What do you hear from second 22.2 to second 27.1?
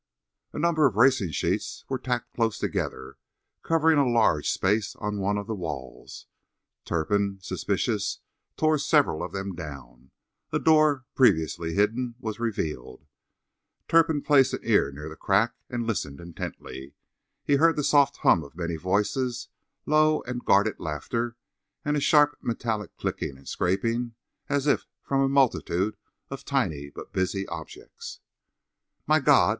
metallic clicking and scraping as if from a multitude of tiny